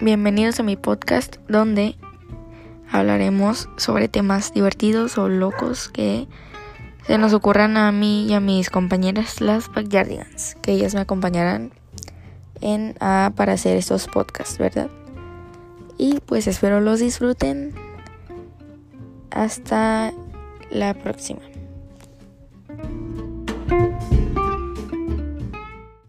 Bienvenidos 0.00 0.60
a 0.60 0.62
mi 0.62 0.76
podcast 0.76 1.38
donde 1.48 1.96
hablaremos 2.88 3.68
sobre 3.76 4.06
temas 4.06 4.54
divertidos 4.54 5.18
o 5.18 5.28
locos 5.28 5.88
que 5.88 6.28
se 7.04 7.18
nos 7.18 7.32
ocurran 7.32 7.76
a 7.76 7.90
mí 7.90 8.28
y 8.28 8.32
a 8.32 8.38
mis 8.38 8.70
compañeras 8.70 9.40
las 9.40 9.68
Backyardigans, 9.72 10.54
que 10.62 10.70
ellas 10.70 10.94
me 10.94 11.00
acompañarán 11.00 11.72
en 12.60 12.94
ah, 13.00 13.32
para 13.34 13.54
hacer 13.54 13.76
estos 13.76 14.06
podcasts, 14.06 14.56
¿verdad? 14.58 14.88
Y 15.96 16.20
pues 16.20 16.46
espero 16.46 16.80
los 16.80 17.00
disfruten. 17.00 17.74
Hasta 19.32 20.12
la 20.70 20.94
próxima. 20.94 21.40